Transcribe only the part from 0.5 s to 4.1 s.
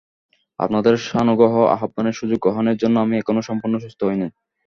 আপনাদের সানুগ্রহ আহ্বানের সুযোগ গ্রহণের জন্য আমি এখনও সম্পূর্ণ সুস্থ